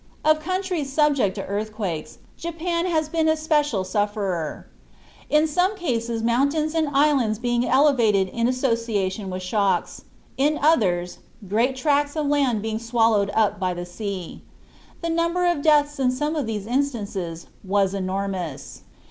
Of 0.25 0.39
countries 0.39 0.91
subject 0.91 1.35
to 1.35 1.45
earthquakes, 1.45 2.17
Japan 2.35 2.87
has 2.87 3.07
been 3.07 3.27
an 3.27 3.33
especial 3.33 3.83
sufferer, 3.83 4.65
in 5.29 5.45
some 5.45 5.77
cases 5.77 6.23
mountains 6.23 6.73
or 6.73 6.89
islands 6.91 7.37
being 7.37 7.67
elevated 7.67 8.27
in 8.29 8.47
association 8.47 9.29
with 9.29 9.43
shocks; 9.43 10.05
in 10.37 10.57
others, 10.59 11.19
great 11.47 11.75
tracts 11.75 12.15
of 12.15 12.25
land 12.25 12.63
being 12.63 12.79
swallowed 12.79 13.29
up 13.35 13.59
by 13.59 13.75
the 13.75 13.85
sea. 13.85 14.41
The 15.03 15.09
number 15.11 15.45
of 15.45 15.61
deaths 15.61 15.99
in 15.99 16.09
some 16.09 16.35
of 16.35 16.47
these 16.47 16.65
instances 16.65 17.45
was 17.63 17.93
enormous. 17.93 18.81